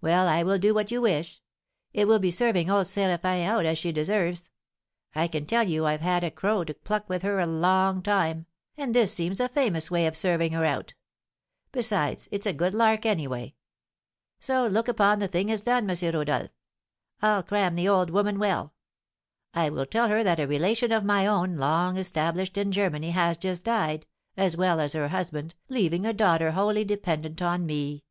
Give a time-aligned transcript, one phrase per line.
[0.00, 1.42] Well, I will do what you wish;
[1.92, 4.50] it will be serving old Séraphin out as she deserves.
[5.16, 8.00] I can tell you I have had a crow to pluck with her a long
[8.00, 10.94] time, and this seems a famous way of serving her out;
[11.72, 13.56] besides, it's a good lark, any way.
[14.38, 16.14] So look upon the thing as done, M.
[16.14, 16.50] Rodolph.
[17.20, 18.74] I'll cram the old woman well.
[19.54, 23.38] I will tell her that a relation of my own, long established in Germany, has
[23.38, 24.06] just died,
[24.36, 28.04] as well as her husband, leaving a daughter wholly dependent on me."